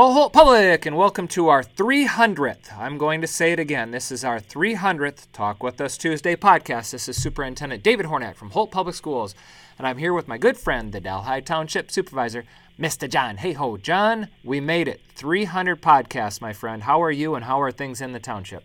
Hello, 0.00 0.12
Holt 0.12 0.32
Public, 0.32 0.86
and 0.86 0.96
welcome 0.96 1.26
to 1.26 1.48
our 1.48 1.64
300th. 1.64 2.72
I'm 2.78 2.98
going 2.98 3.20
to 3.20 3.26
say 3.26 3.50
it 3.50 3.58
again. 3.58 3.90
This 3.90 4.12
is 4.12 4.22
our 4.22 4.38
300th 4.38 5.26
Talk 5.32 5.60
With 5.60 5.80
Us 5.80 5.98
Tuesday 5.98 6.36
podcast. 6.36 6.92
This 6.92 7.08
is 7.08 7.20
Superintendent 7.20 7.82
David 7.82 8.06
Hornak 8.06 8.36
from 8.36 8.50
Holt 8.50 8.70
Public 8.70 8.94
Schools, 8.94 9.34
and 9.76 9.88
I'm 9.88 9.98
here 9.98 10.12
with 10.12 10.28
my 10.28 10.38
good 10.38 10.56
friend, 10.56 10.92
the 10.92 11.00
Delhi 11.00 11.42
Township 11.42 11.90
Supervisor, 11.90 12.44
Mr. 12.78 13.10
John. 13.10 13.38
Hayhoe, 13.38 13.82
John, 13.82 14.28
we 14.44 14.60
made 14.60 14.86
it. 14.86 15.00
300 15.16 15.82
podcasts, 15.82 16.40
my 16.40 16.52
friend. 16.52 16.84
How 16.84 17.02
are 17.02 17.10
you, 17.10 17.34
and 17.34 17.46
how 17.46 17.60
are 17.60 17.72
things 17.72 18.00
in 18.00 18.12
the 18.12 18.20
township? 18.20 18.62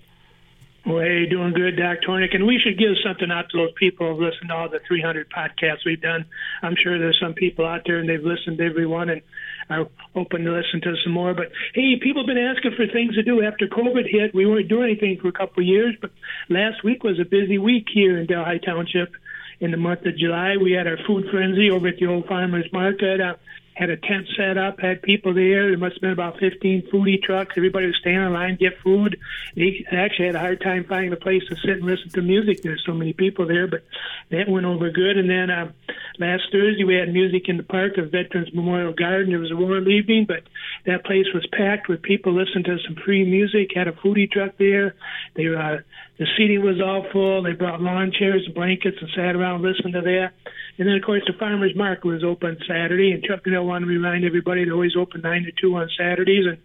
Hey, 0.86 1.28
doing 1.28 1.54
good, 1.54 1.78
Doc 1.78 2.00
Tornick. 2.06 2.36
And 2.36 2.46
we 2.46 2.60
should 2.60 2.78
give 2.78 2.96
something 3.05 3.32
out 3.32 3.50
to 3.50 3.58
those 3.58 3.72
people 3.78 4.10
who've 4.10 4.20
listened 4.20 4.50
to 4.50 4.55
all 4.55 4.68
the 4.68 4.82
300 4.86 5.30
podcasts 5.30 5.86
we've 5.86 6.02
done. 6.02 6.26
I'm 6.62 6.76
sure 6.76 7.00
there's 7.00 7.20
some 7.22 7.34
people 7.34 7.66
out 7.66 7.84
there 7.86 8.00
and 8.00 8.10
they've 8.10 8.24
listened 8.24 8.58
to 8.58 8.66
every 8.66 8.86
one 8.86 9.10
and 9.10 9.22
are 9.70 9.88
open 10.14 10.44
to 10.44 10.52
listen 10.52 10.82
to 10.82 10.96
some 11.02 11.14
more. 11.14 11.34
But 11.34 11.54
hey, 11.74 11.96
people 12.02 12.24
have 12.24 12.27
been 12.27 12.38
asking 12.38 12.76
for 12.76 12.86
things 12.86 13.16
to 13.16 13.24
do 13.24 13.41
after 13.41 13.68
COVID 13.68 14.10
hit. 14.10 14.36
We 14.36 14.46
weren't 14.46 14.68
doing 14.68 14.90
anything 14.91 15.20
for 15.22 15.30
a 15.30 15.32
couple 15.32 15.62
of 15.64 15.68
years, 15.68 15.96
but 16.02 16.12
last 16.50 16.84
week 16.84 17.02
was 17.02 17.18
a 17.18 17.26
busy 17.26 17.58
week 17.58 17.88
here 17.90 18.18
in 18.18 18.26
Delhi 18.26 18.60
Township. 18.60 19.13
In 19.62 19.72
the 19.72 19.77
month 19.77 20.05
of 20.05 20.18
July, 20.18 20.58
we 20.62 20.74
had 20.74 20.88
our 20.88 20.98
food 21.08 21.27
frenzy 21.32 21.72
over 21.72 21.88
at 21.88 21.98
the 21.98 22.08
Old 22.08 22.26
Farmers 22.26 22.68
Market. 22.74 23.22
Uh, 23.22 23.36
had 23.76 23.90
a 23.90 23.98
tent 23.98 24.27
set 24.38 24.58
up, 24.58 24.80
had 24.80 25.02
people 25.02 25.34
there. 25.34 25.70
There 25.70 25.77
must 25.77 25.95
have 25.95 26.02
been 26.02 26.12
about 26.12 26.40
15 26.40 26.90
foodie 26.91 27.22
trucks. 27.22 27.54
Everybody 27.58 27.88
was 27.88 27.96
standing 27.99 28.23
in 28.23 28.34
line, 28.34 28.58
to 28.58 28.70
get 28.70 28.80
food. 28.80 29.20
They 29.55 29.86
actually 29.91 30.27
had 30.27 30.36
a 30.36 30.40
hard 30.40 30.62
time 30.62 30.86
finding 30.86 31.13
a 31.13 31.18
place 31.18 31.44
to 31.49 31.55
sit 31.55 31.77
and 31.77 31.84
listen 31.84 32.09
to 32.12 32.22
music. 32.22 32.62
There's 32.62 32.84
so 32.86 32.94
many 32.94 33.13
people 33.13 33.48
there, 33.48 33.68
but 33.68 33.84
that 34.30 34.48
went 34.48 34.66
over 34.66 34.90
good. 34.91 35.18
And 35.18 35.29
then 35.29 35.49
uh, 35.49 35.71
last 36.20 36.44
Thursday 36.52 36.84
we 36.84 36.96
had 36.96 37.12
music 37.12 37.44
in 37.48 37.58
the 37.58 37.64
park 37.64 37.98
of 37.98 38.12
Veterans 38.12 38.54
Memorial 38.54 38.94
Garden. 38.94 39.34
It 39.34 39.38
was 39.38 39.52
a 39.52 39.56
warm 39.56 39.88
evening, 39.90 40.26
but 40.28 40.44
that 40.86 41.06
place 41.06 41.26
was 41.34 41.46
packed 41.52 41.88
with 41.88 42.02
people 42.02 42.34
listening 42.34 42.64
to 42.66 42.78
some 42.86 42.96
free 43.04 43.26
music. 43.26 43.72
Had 43.76 43.88
a 43.88 43.94
foodie 43.94 44.32
truck 44.32 44.58
there. 44.58 44.96
They 45.36 45.48
uh, 45.48 45.82
the 46.20 46.28
seating 46.38 46.62
was 46.62 46.80
all 46.80 47.06
full. 47.12 47.44
They 47.44 47.54
brought 47.54 47.82
lawn 47.82 48.12
chairs 48.18 48.44
and 48.46 48.54
blankets 48.54 48.98
and 49.02 49.10
sat 49.16 49.36
around 49.36 49.64
listening 49.64 49.94
to 49.94 50.02
that. 50.02 50.32
And 50.78 50.88
then, 50.88 50.96
of 50.96 51.04
course, 51.04 51.24
the 51.26 51.34
farmers 51.38 51.76
market 51.76 52.06
was 52.06 52.24
open 52.24 52.58
Saturday, 52.68 53.12
and 53.12 53.24
Chuck 53.24 53.41
and 53.46 53.56
I 53.56 53.60
want 53.60 53.84
to 53.84 53.90
remind 53.90 54.26
everybody 54.26 54.66
they're 54.66 54.74
always 54.74 54.96
open 54.98 55.22
nine 55.22 55.44
to 55.44 55.52
two 55.60 55.76
on 55.76 55.90
Saturdays, 55.98 56.46
and 56.46 56.58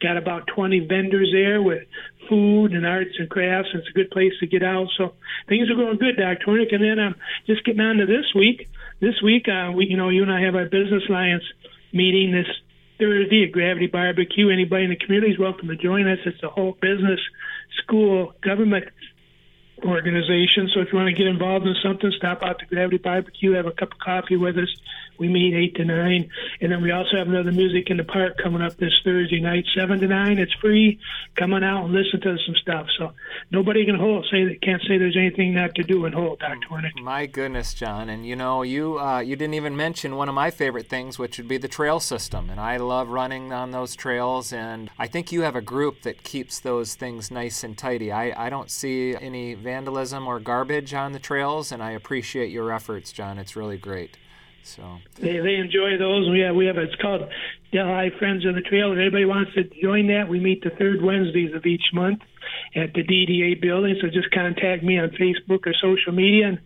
got 0.00 0.16
about 0.16 0.46
20 0.54 0.86
vendors 0.86 1.30
there 1.32 1.62
with 1.62 1.82
food 2.28 2.72
and 2.72 2.86
arts 2.86 3.14
and 3.18 3.30
crafts. 3.30 3.70
It's 3.74 3.88
a 3.88 3.92
good 3.92 4.10
place 4.10 4.32
to 4.40 4.46
get 4.46 4.62
out. 4.62 4.88
So 4.96 5.14
things 5.48 5.70
are 5.70 5.74
going 5.74 5.98
good, 5.98 6.16
Doc 6.16 6.38
Tornick. 6.46 6.74
And 6.74 6.82
then 6.82 6.98
I'm 6.98 7.14
just 7.46 7.64
getting 7.64 7.80
on 7.80 7.96
to 7.96 8.06
this 8.06 8.26
week. 8.34 8.68
This 8.98 9.20
week, 9.22 9.46
uh, 9.46 9.72
we, 9.72 9.86
you 9.86 9.96
know, 9.98 10.08
you 10.08 10.22
and 10.22 10.32
I 10.32 10.40
have 10.40 10.54
our 10.54 10.64
business 10.64 11.02
alliance 11.06 11.42
meeting 11.92 12.32
this 12.32 12.46
Thursday 12.98 13.44
at 13.44 13.52
Gravity 13.52 13.88
Barbecue. 13.88 14.48
Anybody 14.48 14.84
in 14.84 14.90
the 14.90 14.96
community 14.96 15.32
is 15.34 15.38
welcome 15.38 15.68
to 15.68 15.76
join 15.76 16.08
us. 16.08 16.18
It's 16.24 16.42
a 16.42 16.48
whole 16.48 16.78
business, 16.80 17.20
school, 17.82 18.32
government 18.40 18.86
organization. 19.84 20.70
So 20.72 20.80
if 20.80 20.88
you 20.90 20.98
want 20.98 21.08
to 21.10 21.14
get 21.14 21.26
involved 21.26 21.66
in 21.66 21.74
something, 21.82 22.10
stop 22.16 22.42
out 22.42 22.58
to 22.60 22.64
Gravity 22.64 22.96
Barbecue, 22.96 23.52
have 23.52 23.66
a 23.66 23.70
cup 23.70 23.92
of 23.92 23.98
coffee 23.98 24.38
with 24.38 24.56
us. 24.56 24.74
We 25.18 25.28
meet 25.28 25.54
eight 25.54 25.74
to 25.76 25.84
nine, 25.84 26.30
and 26.60 26.70
then 26.72 26.82
we 26.82 26.90
also 26.90 27.16
have 27.16 27.28
another 27.28 27.52
music 27.52 27.90
in 27.90 27.96
the 27.96 28.04
park 28.04 28.38
coming 28.42 28.62
up 28.62 28.76
this 28.76 29.00
Thursday 29.04 29.40
night, 29.40 29.64
seven 29.74 30.00
to 30.00 30.06
nine. 30.06 30.38
It's 30.38 30.52
free. 30.54 30.98
Come 31.36 31.52
on 31.52 31.64
out 31.64 31.84
and 31.84 31.94
listen 31.94 32.20
to 32.20 32.36
some 32.44 32.54
stuff. 32.56 32.86
So 32.98 33.12
nobody 33.50 33.84
can 33.84 33.96
hold 33.96 34.26
say 34.30 34.44
that 34.44 34.62
can't 34.62 34.82
say 34.82 34.98
there's 34.98 35.16
anything 35.16 35.54
not 35.54 35.74
to 35.76 35.82
do 35.82 36.04
in 36.06 36.12
Holt, 36.12 36.40
Doctor 36.40 36.68
Hornak. 36.68 37.00
My 37.02 37.26
goodness, 37.26 37.74
John, 37.74 38.08
and 38.08 38.26
you 38.26 38.36
know 38.36 38.62
you 38.62 38.98
uh, 38.98 39.20
you 39.20 39.36
didn't 39.36 39.54
even 39.54 39.76
mention 39.76 40.16
one 40.16 40.28
of 40.28 40.34
my 40.34 40.50
favorite 40.50 40.88
things, 40.88 41.18
which 41.18 41.38
would 41.38 41.48
be 41.48 41.58
the 41.58 41.68
trail 41.68 42.00
system, 42.00 42.50
and 42.50 42.60
I 42.60 42.76
love 42.76 43.08
running 43.08 43.52
on 43.52 43.70
those 43.70 43.94
trails, 43.94 44.52
and 44.52 44.90
I 44.98 45.06
think 45.06 45.32
you 45.32 45.42
have 45.42 45.56
a 45.56 45.60
group 45.60 46.02
that 46.02 46.22
keeps 46.22 46.60
those 46.60 46.94
things 46.94 47.30
nice 47.30 47.64
and 47.64 47.76
tidy. 47.76 48.12
I 48.12 48.46
I 48.46 48.50
don't 48.50 48.70
see 48.70 49.14
any 49.14 49.54
vandalism 49.54 50.26
or 50.26 50.40
garbage 50.40 50.94
on 50.94 51.12
the 51.12 51.18
trails, 51.18 51.72
and 51.72 51.82
I 51.82 51.92
appreciate 51.92 52.50
your 52.50 52.72
efforts, 52.72 53.12
John. 53.12 53.38
It's 53.38 53.56
really 53.56 53.78
great. 53.78 54.16
So 54.66 54.98
they, 55.20 55.38
they 55.38 55.54
enjoy 55.56 55.96
those. 55.98 56.28
We 56.28 56.40
have 56.40 56.54
we 56.54 56.66
have 56.66 56.76
it's 56.76 56.94
called 56.96 57.28
Delhi 57.72 58.10
Friends 58.18 58.44
of 58.44 58.54
the 58.54 58.60
Trail. 58.60 58.92
If 58.92 58.98
anybody 58.98 59.24
wants 59.24 59.54
to 59.54 59.64
join 59.80 60.08
that, 60.08 60.28
we 60.28 60.40
meet 60.40 60.62
the 60.62 60.70
third 60.70 61.02
Wednesdays 61.02 61.54
of 61.54 61.64
each 61.66 61.92
month 61.92 62.20
at 62.74 62.92
the 62.94 63.02
DDA 63.02 63.60
building. 63.60 63.96
So 64.00 64.08
just 64.08 64.30
contact 64.32 64.82
me 64.82 64.98
on 64.98 65.10
Facebook 65.10 65.66
or 65.66 65.74
social 65.80 66.12
media, 66.12 66.48
and 66.48 66.58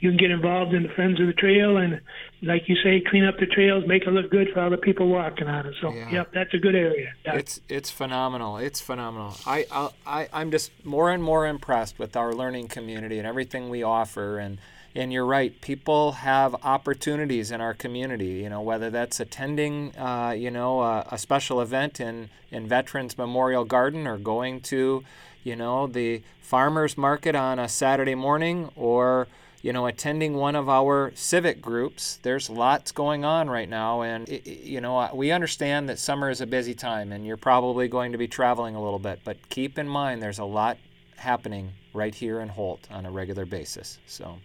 you 0.00 0.10
can 0.10 0.18
get 0.18 0.30
involved 0.30 0.74
in 0.74 0.82
the 0.82 0.88
Friends 0.90 1.20
of 1.20 1.26
the 1.26 1.32
Trail 1.32 1.78
and, 1.78 2.00
like 2.42 2.68
you 2.68 2.76
say, 2.84 3.02
clean 3.08 3.24
up 3.24 3.38
the 3.38 3.46
trails, 3.46 3.84
make 3.86 4.02
it 4.02 4.10
look 4.10 4.30
good 4.30 4.48
for 4.52 4.60
all 4.60 4.70
the 4.70 4.76
people 4.76 5.08
walking 5.08 5.46
on 5.46 5.66
it. 5.66 5.74
So, 5.80 5.92
yeah. 5.92 6.10
yep, 6.10 6.32
that's 6.32 6.52
a 6.52 6.58
good 6.58 6.74
area. 6.74 7.14
Yeah. 7.24 7.36
It's 7.36 7.60
it's 7.70 7.90
phenomenal. 7.90 8.58
It's 8.58 8.80
phenomenal. 8.80 9.34
I 9.46 9.90
I 10.06 10.28
I'm 10.32 10.50
just 10.50 10.72
more 10.84 11.10
and 11.10 11.22
more 11.22 11.46
impressed 11.46 11.98
with 11.98 12.16
our 12.16 12.34
learning 12.34 12.68
community 12.68 13.18
and 13.18 13.26
everything 13.26 13.70
we 13.70 13.82
offer 13.82 14.38
and 14.38 14.58
and 14.94 15.12
you're 15.12 15.26
right. 15.26 15.60
People 15.60 16.12
have 16.12 16.54
opportunities 16.62 17.50
in 17.50 17.60
our 17.60 17.74
community. 17.74 18.34
You 18.42 18.48
know, 18.48 18.60
whether 18.60 18.90
that's 18.90 19.18
attending, 19.20 19.96
uh, 19.96 20.34
you 20.36 20.50
know, 20.50 20.80
a, 20.80 21.06
a, 21.10 21.18
special 21.18 21.60
event 21.60 22.00
in 22.00 22.30
in 22.50 22.68
Veterans 22.68 23.18
Memorial 23.18 23.64
Garden, 23.64 24.06
or 24.06 24.18
going 24.18 24.60
to, 24.62 25.02
you 25.42 25.56
know, 25.56 25.86
the 25.86 26.22
farmers 26.40 26.96
market 26.96 27.34
on 27.34 27.58
a 27.58 27.68
Saturday 27.68 28.14
morning, 28.14 28.70
or 28.76 29.26
you 29.62 29.72
know, 29.72 29.86
attending 29.86 30.34
one 30.34 30.54
of 30.54 30.68
our 30.68 31.10
civic 31.14 31.62
groups. 31.62 32.18
There's 32.22 32.50
lots 32.50 32.92
going 32.92 33.24
on 33.24 33.48
right 33.48 33.68
now, 33.68 34.02
and 34.02 34.28
it, 34.28 34.46
you 34.46 34.80
know, 34.80 35.08
we 35.14 35.32
understand 35.32 35.88
that 35.88 35.98
summer 35.98 36.28
is 36.28 36.42
a 36.42 36.46
busy 36.46 36.74
time, 36.74 37.12
and 37.12 37.26
you're 37.26 37.38
probably 37.38 37.88
going 37.88 38.12
to 38.12 38.18
be 38.18 38.28
traveling 38.28 38.74
a 38.74 38.82
little 38.82 38.98
bit. 38.98 39.20
But 39.24 39.48
keep 39.48 39.78
in 39.78 39.88
mind, 39.88 40.22
there's 40.22 40.38
a 40.38 40.44
lot 40.44 40.76
happening 41.16 41.72
right 41.94 42.14
here 42.14 42.40
in 42.40 42.48
Holt 42.50 42.86
on 42.90 43.06
a 43.06 43.10
regular 43.10 43.46
basis. 43.46 43.98
So. 44.06 44.38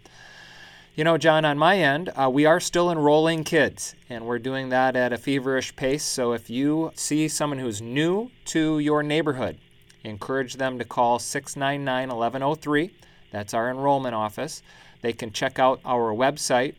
You 0.96 1.04
know, 1.04 1.18
John, 1.18 1.44
on 1.46 1.58
my 1.58 1.78
end, 1.78 2.12
uh, 2.16 2.30
we 2.30 2.46
are 2.46 2.60
still 2.60 2.92
enrolling 2.92 3.46
kids, 3.46 3.96
and 4.10 4.26
we're 4.26 4.40
doing 4.40 4.70
that 4.70 4.96
at 4.96 5.14
a 5.14 5.18
feverish 5.18 5.76
pace. 5.76 6.04
So 6.04 6.34
if 6.34 6.50
you 6.50 6.92
see 6.96 7.28
someone 7.28 7.60
who's 7.60 7.80
new 7.82 8.32
to 8.46 8.80
your 8.80 9.04
neighborhood, 9.04 9.60
encourage 10.04 10.56
them 10.56 10.80
to 10.80 10.86
call 10.86 11.20
699 11.20 12.10
1103. 12.10 12.92
That's 13.32 13.54
our 13.54 13.70
enrollment 13.70 14.16
office. 14.16 14.64
They 15.02 15.14
can 15.14 15.32
check 15.32 15.60
out 15.60 15.80
our 15.86 16.12
website, 16.14 16.74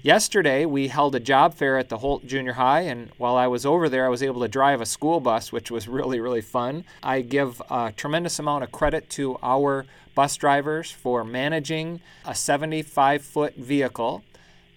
Yesterday, 0.02 0.66
we 0.66 0.88
held 0.88 1.14
a 1.16 1.20
job 1.20 1.54
fair 1.54 1.78
at 1.78 1.88
the 1.88 1.98
Holt 1.98 2.26
Junior 2.26 2.52
High, 2.52 2.82
and 2.82 3.10
while 3.18 3.36
I 3.36 3.48
was 3.48 3.66
over 3.66 3.88
there, 3.88 4.06
I 4.06 4.08
was 4.08 4.22
able 4.22 4.42
to 4.42 4.48
drive 4.48 4.80
a 4.80 4.86
school 4.86 5.18
bus, 5.20 5.50
which 5.50 5.70
was 5.70 5.88
really, 5.98 6.20
really 6.20 6.42
fun. 6.42 6.84
I 7.02 7.22
give 7.22 7.60
a 7.70 7.92
tremendous 7.96 8.38
amount 8.38 8.64
of 8.64 8.70
credit 8.70 9.10
to 9.10 9.38
our 9.42 9.84
bus 10.14 10.36
drivers 10.36 10.90
for 10.90 11.24
managing 11.24 12.00
a 12.24 12.34
75 12.34 13.22
foot 13.22 13.54
vehicle 13.56 14.22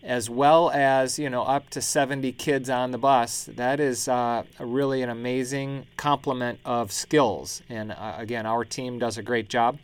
as 0.04 0.30
well 0.30 0.70
as 0.72 1.20
you 1.20 1.30
know 1.30 1.44
up 1.44 1.70
to 1.70 1.82
70 1.82 2.32
kids 2.34 2.70
on 2.70 2.92
the 2.92 2.98
bus 2.98 3.50
that 3.56 3.80
is 3.80 4.08
uh, 4.08 4.44
really 4.60 5.02
an 5.02 5.10
amazing 5.10 5.86
complement 5.98 6.60
of 6.64 6.92
skills 6.92 7.62
and 7.70 7.92
uh, 7.92 8.16
again 8.18 8.46
our 8.46 8.64
team 8.64 8.98
does 9.00 9.18
a 9.18 9.24
great 9.24 9.50
job 9.50 9.78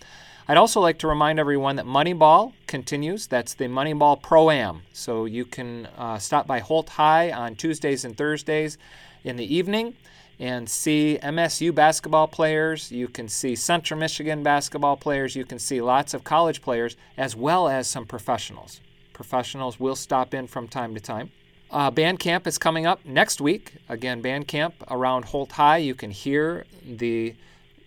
I'd 0.47 0.57
also 0.57 0.79
like 0.79 0.99
to 0.99 1.07
remind 1.07 1.39
everyone 1.39 1.77
that 1.77 1.87
Moneyball 1.87 2.53
continues. 2.67 3.25
That's 3.25 3.55
the 3.55 3.65
Moneyball 3.65 4.21
Pro 4.21 4.51
Am. 4.51 4.83
So 4.93 5.25
you 5.25 5.43
can 5.43 5.87
uh, 5.97 6.19
stop 6.19 6.45
by 6.45 6.59
Holt 6.59 6.87
High 6.89 7.31
on 7.31 7.55
Tuesdays 7.55 8.05
and 8.05 8.15
Thursdays 8.15 8.77
in 9.23 9.37
the 9.37 9.55
evening 9.55 9.95
and 10.39 10.69
see 10.69 11.17
MSU 11.23 11.73
basketball 11.73 12.27
players. 12.27 12.91
You 12.91 13.07
can 13.07 13.27
see 13.27 13.55
Central 13.55 13.99
Michigan 13.99 14.43
basketball 14.43 14.97
players. 14.97 15.35
You 15.35 15.45
can 15.45 15.57
see 15.57 15.81
lots 15.81 16.13
of 16.13 16.23
college 16.23 16.61
players 16.61 16.95
as 17.17 17.35
well 17.35 17.67
as 17.67 17.87
some 17.87 18.05
professionals. 18.05 18.81
Professionals 19.13 19.79
will 19.79 19.95
stop 19.95 20.35
in 20.35 20.45
from 20.45 20.67
time 20.67 20.93
to 20.93 20.99
time. 20.99 21.31
Uh, 21.71 21.89
band 21.89 22.19
camp 22.19 22.45
is 22.45 22.59
coming 22.59 22.85
up 22.85 23.03
next 23.03 23.41
week. 23.41 23.73
Again, 23.89 24.21
band 24.21 24.47
camp 24.47 24.75
around 24.91 25.25
Holt 25.25 25.53
High. 25.53 25.77
You 25.77 25.95
can 25.95 26.11
hear 26.11 26.65
the 26.85 27.33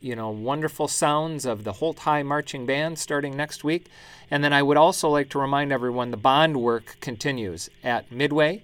you 0.00 0.14
know, 0.14 0.30
wonderful 0.30 0.88
sounds 0.88 1.44
of 1.44 1.64
the 1.64 1.74
Holt 1.74 2.00
High 2.00 2.22
Marching 2.22 2.66
Band 2.66 2.98
starting 2.98 3.36
next 3.36 3.64
week. 3.64 3.86
And 4.30 4.44
then 4.44 4.52
I 4.52 4.62
would 4.62 4.76
also 4.76 5.08
like 5.08 5.28
to 5.30 5.38
remind 5.38 5.72
everyone 5.72 6.10
the 6.10 6.16
bond 6.16 6.60
work 6.60 6.96
continues 7.00 7.68
at 7.82 8.10
Midway, 8.12 8.62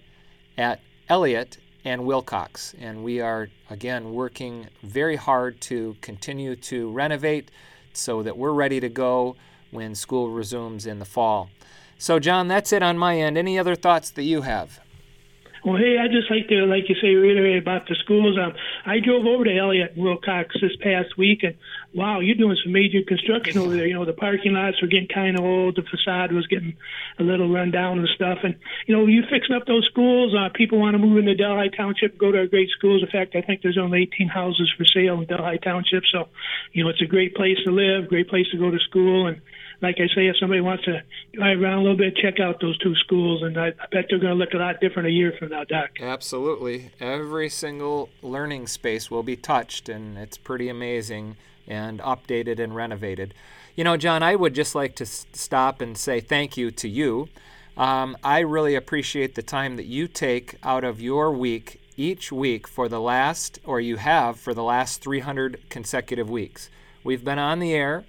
at 0.57 0.81
Elliott, 1.09 1.59
and 1.85 2.05
Wilcox. 2.07 2.75
And 2.81 3.05
we 3.05 3.21
are, 3.21 3.49
again, 3.69 4.13
working 4.13 4.69
very 4.83 5.17
hard 5.17 5.61
to 5.63 5.97
continue 6.01 6.57
to 6.57 6.91
renovate 6.91 7.51
so 7.93 8.23
that 8.23 8.37
we're 8.37 8.53
ready 8.53 8.81
to 8.81 8.89
go 8.89 9.37
when 9.71 9.95
school 9.95 10.31
resumes 10.31 10.87
in 10.87 10.99
the 10.99 11.05
fall. 11.05 11.51
So, 11.99 12.19
John, 12.19 12.49
that's 12.49 12.73
it 12.73 12.83
on 12.83 12.99
my 12.99 13.19
end. 13.19 13.39
Any 13.39 13.59
other 13.59 13.75
thoughts 13.75 14.11
that 14.11 14.25
you 14.25 14.43
have? 14.43 14.81
Well, 15.65 15.79
hey, 15.79 15.97
I 15.97 16.09
just 16.09 16.31
like 16.31 16.47
to, 16.49 16.67
like 16.67 16.91
you 16.91 16.95
say, 17.01 17.15
reiterate 17.15 17.57
about 17.57 17.89
the 17.89 17.97
schools. 18.05 18.37
Um, 18.37 18.53
I 18.85 19.01
drove 19.01 19.25
over 19.25 19.45
to 19.45 19.57
Elliott 19.57 19.97
Wilcox 19.97 20.55
this 20.61 20.77
past 20.77 21.17
week, 21.17 21.43
and 21.43 21.57
wow, 21.95 22.21
you're 22.21 22.35
doing 22.35 22.59
some 22.63 22.73
major 22.73 23.01
construction 23.01 23.57
over 23.57 23.75
there. 23.75 23.87
You 23.87 23.95
know, 23.95 24.05
the 24.05 24.13
parking 24.13 24.53
lots 24.53 24.83
were 24.83 24.89
getting 24.89 25.09
kind 25.09 25.39
of 25.39 25.45
old, 25.45 25.77
the 25.77 25.83
facade 25.83 26.33
was 26.33 26.47
getting 26.49 26.77
a 27.19 27.23
little 27.23 27.51
run 27.51 27.71
down 27.71 27.99
and 27.99 28.09
stuff. 28.15 28.41
And 28.45 28.57
you 28.87 28.95
know, 28.95 29.07
you 29.07 29.23
fixing 29.31 29.57
up 29.57 29.65
those 29.67 29.87
schools. 29.91 30.35
Uh, 30.37 30.51
people 30.55 30.79
want 30.79 30.95
to 30.95 30.99
move 30.99 31.17
into 31.17 31.35
Delhi 31.35 31.71
Township, 31.75 32.19
go 32.19 32.31
to 32.31 32.41
our 32.41 32.47
great 32.47 32.69
schools. 32.77 33.03
In 33.03 33.09
fact, 33.09 33.35
I 33.35 33.41
think 33.41 33.63
there's 33.63 33.79
only 33.79 34.03
18 34.03 34.29
houses 34.29 34.71
for 34.77 34.85
sale 34.85 35.19
in 35.21 35.25
Delhi 35.25 35.59
Township, 35.65 36.05
so 36.13 36.29
you 36.73 36.85
know, 36.85 36.91
it's 36.91 37.01
a 37.01 37.07
great 37.07 37.35
place 37.35 37.57
to 37.65 37.71
live, 37.71 38.11
great 38.11 38.29
place 38.29 38.47
to 38.53 38.59
go 38.59 38.71
to 38.71 38.79
school, 38.81 39.29
and 39.29 39.41
like 39.83 39.97
I 39.99 40.07
say, 40.15 40.27
if 40.27 40.37
somebody 40.39 40.61
wants 40.61 40.85
to 40.85 41.03
drive 41.33 41.61
around 41.61 41.79
a 41.79 41.83
little 41.83 41.97
bit, 41.97 42.17
check 42.17 42.41
out 42.41 42.61
those 42.61 42.79
two 42.79 42.95
schools, 42.97 43.43
and 43.43 43.59
I, 43.59 43.69
I 43.69 43.87
bet 43.91 44.07
they're 44.09 44.19
going 44.19 44.33
to 44.33 44.35
look 44.35 44.55
a 44.55 44.59
lot 44.59 44.81
different 44.81 45.09
a 45.09 45.13
year 45.13 45.33
from 45.39 45.51
now, 45.51 45.65
Doc. 45.65 45.91
Absolutely. 46.01 46.91
Every 47.01 47.49
single 47.49 48.09
learning 48.23 48.67
space 48.69 49.11
will 49.11 49.23
be 49.23 49.37
touched, 49.37 49.89
and 49.89 50.17
it's 50.17 50.39
pretty 50.39 50.69
amazing 50.69 51.37
and 51.67 52.01
updated 52.01 52.59
and 52.59 52.75
renovated. 52.75 53.35
You 53.75 53.85
know, 53.85 53.97
John, 53.97 54.23
I 54.23 54.37
would 54.37 54.55
just 54.55 54.75
like 54.75 54.95
to 54.97 55.05
s- 55.05 55.27
stop 55.33 55.81
and 55.81 55.99
say 55.99 56.21
thank 56.21 56.57
you 56.57 56.71
to 56.73 56.89
you. 56.89 57.29
Um, 57.77 58.17
I 58.23 58.41
really 58.41 58.77
appreciate 58.77 59.35
the 59.35 59.43
time 59.43 59.77
that 59.77 59.87
you 59.87 60.07
take 60.07 60.57
out 60.63 60.85
of 60.85 61.01
your 61.01 61.33
week 61.33 61.81
each 61.97 62.31
week 62.31 62.69
for 62.69 62.89
the 62.89 63.01
last, 63.01 63.59
or 63.65 63.81
you 63.81 63.97
have 63.97 64.39
for 64.39 64.55
the 64.55 64.63
last 64.63 65.03
300 65.03 65.61
consecutive 65.71 66.31
weeks. 66.31 66.71
We've 67.03 67.25
been 67.25 67.39
on 67.39 67.59
the 67.59 67.73
air 67.73 68.05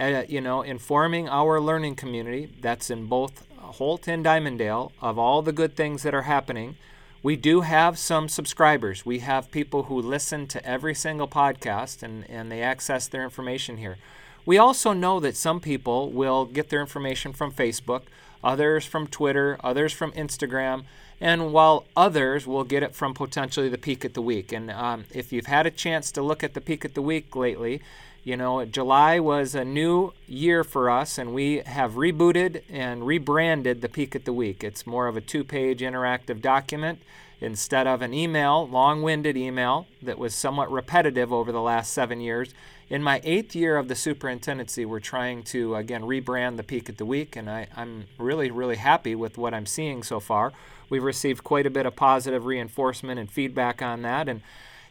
uh, 0.00 0.22
you 0.28 0.40
know, 0.40 0.62
informing 0.62 1.28
our 1.28 1.60
learning 1.60 1.96
community 1.96 2.50
that's 2.60 2.90
in 2.90 3.06
both 3.06 3.46
Holt 3.58 4.08
and 4.08 4.24
Dimondale 4.24 4.92
of 5.00 5.18
all 5.18 5.42
the 5.42 5.52
good 5.52 5.76
things 5.76 6.02
that 6.02 6.14
are 6.14 6.22
happening. 6.22 6.76
We 7.22 7.36
do 7.36 7.62
have 7.62 7.98
some 7.98 8.28
subscribers. 8.28 9.06
We 9.06 9.20
have 9.20 9.50
people 9.50 9.84
who 9.84 10.00
listen 10.00 10.46
to 10.48 10.64
every 10.66 10.94
single 10.94 11.28
podcast 11.28 12.02
and, 12.02 12.28
and 12.28 12.52
they 12.52 12.60
access 12.60 13.08
their 13.08 13.24
information 13.24 13.78
here. 13.78 13.96
We 14.44 14.58
also 14.58 14.92
know 14.92 15.20
that 15.20 15.36
some 15.36 15.60
people 15.60 16.10
will 16.10 16.44
get 16.44 16.68
their 16.68 16.80
information 16.80 17.32
from 17.32 17.50
Facebook, 17.50 18.02
others 18.42 18.84
from 18.84 19.06
Twitter, 19.06 19.58
others 19.64 19.92
from 19.92 20.12
Instagram, 20.12 20.84
and 21.18 21.52
while 21.52 21.86
others 21.96 22.46
will 22.46 22.64
get 22.64 22.82
it 22.82 22.94
from 22.94 23.14
potentially 23.14 23.70
the 23.70 23.78
Peek 23.78 24.04
at 24.04 24.12
the 24.12 24.20
Week. 24.20 24.52
And 24.52 24.70
um, 24.70 25.04
if 25.10 25.32
you've 25.32 25.46
had 25.46 25.66
a 25.66 25.70
chance 25.70 26.12
to 26.12 26.22
look 26.22 26.44
at 26.44 26.52
the 26.52 26.60
Peek 26.60 26.84
at 26.84 26.94
the 26.94 27.00
Week 27.00 27.34
lately, 27.34 27.80
you 28.24 28.38
know, 28.38 28.64
July 28.64 29.20
was 29.20 29.54
a 29.54 29.66
new 29.66 30.14
year 30.26 30.64
for 30.64 30.88
us, 30.88 31.18
and 31.18 31.34
we 31.34 31.58
have 31.66 31.92
rebooted 31.92 32.62
and 32.70 33.06
rebranded 33.06 33.82
the 33.82 33.88
Peek 33.88 34.16
at 34.16 34.24
the 34.24 34.32
Week. 34.32 34.64
It's 34.64 34.86
more 34.86 35.06
of 35.06 35.16
a 35.16 35.20
two 35.20 35.44
page 35.44 35.80
interactive 35.80 36.40
document 36.40 37.00
instead 37.42 37.86
of 37.86 38.00
an 38.00 38.14
email, 38.14 38.66
long 38.66 39.02
winded 39.02 39.36
email 39.36 39.86
that 40.00 40.18
was 40.18 40.34
somewhat 40.34 40.72
repetitive 40.72 41.34
over 41.34 41.52
the 41.52 41.60
last 41.60 41.92
seven 41.92 42.22
years. 42.22 42.54
In 42.88 43.02
my 43.02 43.20
eighth 43.24 43.54
year 43.54 43.76
of 43.76 43.88
the 43.88 43.94
superintendency, 43.94 44.86
we're 44.86 45.00
trying 45.00 45.42
to 45.44 45.74
again 45.74 46.02
rebrand 46.02 46.56
the 46.56 46.62
Peek 46.62 46.88
at 46.88 46.96
the 46.96 47.04
Week, 47.04 47.36
and 47.36 47.50
I, 47.50 47.68
I'm 47.76 48.06
really, 48.18 48.50
really 48.50 48.76
happy 48.76 49.14
with 49.14 49.36
what 49.36 49.52
I'm 49.52 49.66
seeing 49.66 50.02
so 50.02 50.18
far. 50.18 50.52
We've 50.88 51.04
received 51.04 51.44
quite 51.44 51.66
a 51.66 51.70
bit 51.70 51.84
of 51.84 51.94
positive 51.94 52.46
reinforcement 52.46 53.20
and 53.20 53.30
feedback 53.30 53.82
on 53.82 54.00
that, 54.00 54.30
and 54.30 54.40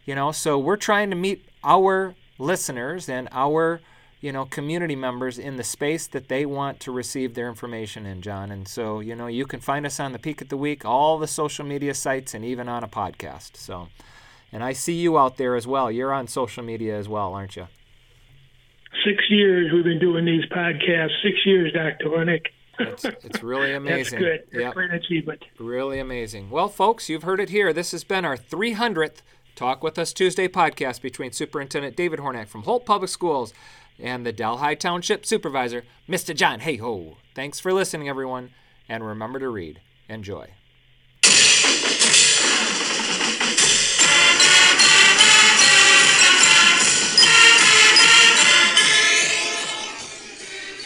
you 0.05 0.13
know, 0.13 0.31
so 0.31 0.59
we're 0.59 0.77
trying 0.77 1.09
to 1.09 1.15
meet 1.15 1.45
our 1.63 2.13
listeners 2.43 3.09
and 3.09 3.29
our 3.31 3.81
you 4.19 4.31
know 4.31 4.45
community 4.45 4.95
members 4.95 5.37
in 5.37 5.57
the 5.57 5.63
space 5.63 6.07
that 6.07 6.29
they 6.29 6.45
want 6.45 6.79
to 6.79 6.91
receive 6.91 7.33
their 7.33 7.49
information 7.49 8.05
in 8.05 8.21
john. 8.21 8.51
And 8.51 8.67
so 8.67 8.99
you 8.99 9.15
know 9.15 9.27
you 9.27 9.45
can 9.45 9.59
find 9.59 9.85
us 9.85 9.99
on 9.99 10.13
the 10.13 10.19
peek 10.19 10.41
of 10.41 10.49
the 10.49 10.57
week 10.57 10.85
all 10.85 11.17
the 11.17 11.27
social 11.27 11.65
media 11.65 11.93
sites 11.93 12.33
and 12.33 12.45
even 12.45 12.69
on 12.69 12.83
a 12.83 12.87
podcast. 12.87 13.57
So 13.57 13.89
and 14.51 14.63
i 14.63 14.73
see 14.73 14.93
you 14.93 15.17
out 15.17 15.37
there 15.37 15.55
as 15.55 15.67
well. 15.67 15.91
You're 15.91 16.13
on 16.13 16.27
social 16.27 16.63
media 16.63 16.97
as 16.97 17.09
well 17.09 17.33
aren't 17.33 17.55
you? 17.55 17.67
Six 19.05 19.23
years 19.29 19.71
we've 19.73 19.83
been 19.83 19.99
doing 19.99 20.25
these 20.25 20.45
podcasts. 20.45 21.21
Six 21.21 21.45
years 21.45 21.73
dr 21.73 22.05
hornak 22.05 22.45
it's, 22.79 23.05
it's 23.05 23.43
really 23.43 23.73
amazing. 23.81 24.19
That's 24.19 24.23
good. 24.23 24.43
That's 24.51 24.63
yep. 24.63 24.73
great 24.73 24.93
achievement. 24.93 25.43
Really 25.59 25.99
amazing. 25.99 26.49
Well 26.49 26.69
folks 26.69 27.09
you've 27.09 27.23
heard 27.23 27.39
it 27.39 27.49
here. 27.49 27.73
This 27.73 27.91
has 27.91 28.03
been 28.03 28.25
our 28.25 28.37
300th 28.37 29.21
Talk 29.55 29.83
with 29.83 29.99
Us 29.99 30.13
Tuesday 30.13 30.47
podcast 30.47 31.01
between 31.01 31.31
Superintendent 31.31 31.95
David 31.95 32.19
Hornak 32.19 32.47
from 32.47 32.63
Holt 32.63 32.85
Public 32.87 33.09
Schools 33.09 33.53
and 33.99 34.25
the 34.25 34.31
Delhi 34.31 34.75
Township 34.75 35.25
Supervisor, 35.25 35.83
Mr. 36.09 36.35
John 36.35 36.61
Hayhoe. 36.61 37.17
Thanks 37.35 37.59
for 37.59 37.71
listening, 37.71 38.09
everyone, 38.09 38.49
and 38.89 39.05
remember 39.05 39.39
to 39.39 39.49
read. 39.49 39.79
Enjoy. 40.09 40.49